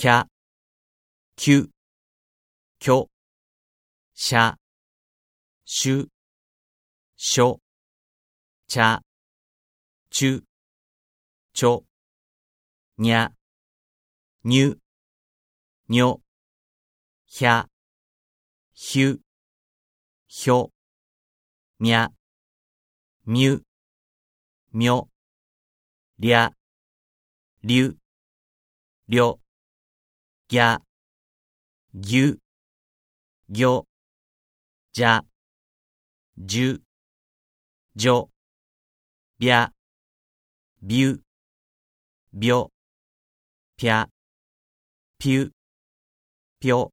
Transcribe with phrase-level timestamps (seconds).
[0.00, 0.26] きゃ、
[1.36, 1.68] きゅ、
[2.78, 3.10] きょ、
[4.14, 4.56] しゃ、
[5.66, 6.08] しゅ、
[7.18, 7.60] しょ、
[8.66, 9.02] ちゃ、
[10.08, 10.44] ちゅ、
[11.52, 11.84] ちょ、
[12.96, 13.32] にゃ、
[14.42, 14.78] にゅ、
[15.90, 16.22] にょ、
[17.26, 17.66] ひゃ、
[18.72, 19.20] ひゅ、
[20.28, 20.70] ひょ、
[21.78, 22.08] みゃ、
[23.26, 23.62] みゅ、
[24.72, 25.10] みょ、
[26.18, 26.52] りゃ、
[27.62, 27.96] りゅ、
[29.06, 30.80] りょ、ゃ、
[31.94, 32.38] ぎゅ、
[33.48, 33.86] ぎょ、
[34.92, 35.22] じゃ、
[36.36, 36.82] じゅ、
[37.94, 38.30] じょ、
[39.38, 39.70] びゃ、
[40.82, 41.20] びゅ、
[42.32, 42.72] びょ、
[43.76, 44.08] ぴゃ、
[45.18, 45.52] ぴゅ、
[46.58, 46.90] ぴょ、